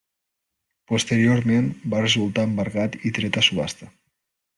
Posteriorment, 0.91 1.67
va 1.95 2.01
resultar 2.05 2.45
embargat 2.51 2.97
i 3.11 3.13
tret 3.19 3.39
a 3.43 3.45
subhasta. 3.49 3.91